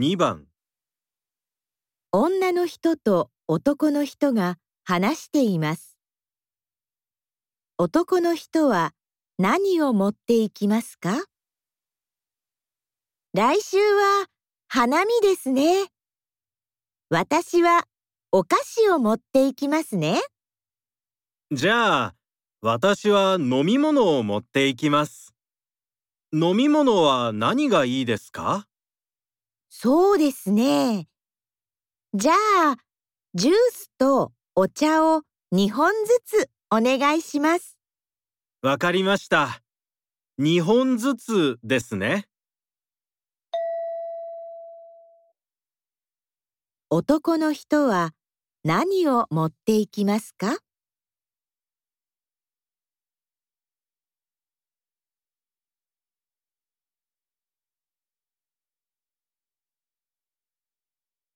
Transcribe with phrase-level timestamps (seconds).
[0.00, 0.46] 2番
[2.12, 5.98] 女の人と男の人が話しています。
[7.78, 8.92] 男の人は
[9.40, 11.24] 何を持っていきますか？
[13.34, 14.26] 来週は
[14.68, 15.86] 花見ですね。
[17.10, 17.82] 私は
[18.30, 20.20] お菓子を持っていきますね。
[21.50, 22.14] じゃあ
[22.60, 25.34] 私は飲み物を持っていきます
[26.32, 28.68] 飲み物は何がいいですか？
[29.70, 31.08] そうですね。
[32.14, 32.76] じゃあ、
[33.34, 35.22] ジュースとお茶を
[35.52, 37.78] 2本ずつお願いします。
[38.62, 39.62] わかりました
[40.40, 42.26] 2本ずつですね
[46.90, 48.14] 男の人は
[48.64, 50.56] 何を持っていきますか？